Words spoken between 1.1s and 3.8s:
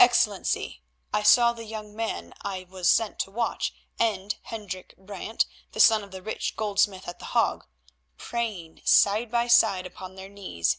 I saw the young man I was sent to watch